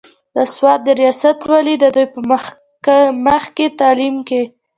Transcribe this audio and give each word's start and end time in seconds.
د 0.35 0.37
سوات 0.53 0.79
د 0.85 0.87
رياست 0.99 1.39
والي 1.49 1.75
د 1.79 1.85
دوي 1.95 2.05
پۀ 2.13 2.19
مخکښې 3.25 3.67
تعليم 3.79 4.15
کښې 4.27 4.41